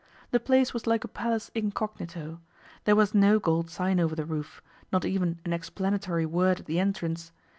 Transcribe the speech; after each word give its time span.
The 0.31 0.39
place 0.39 0.73
was 0.73 0.87
like 0.87 1.03
a 1.03 1.07
palace 1.07 1.51
incognito. 1.53 2.39
There 2.85 2.95
was 2.95 3.13
no 3.13 3.37
gold 3.37 3.69
sign 3.69 3.99
over 3.99 4.15
the 4.15 4.25
roof, 4.25 4.59
not 4.91 5.05
even 5.05 5.39
an 5.45 5.53
explanatory 5.53 6.25
word 6.25 6.59
at 6.61 6.65
the 6.65 6.79
entrance. 6.79 7.31